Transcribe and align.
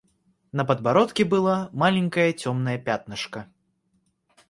На 0.51 0.65
подбородке 0.65 1.23
было 1.23 1.69
маленькое 1.73 2.33
темное 2.33 2.79
пятнышко. 2.79 3.47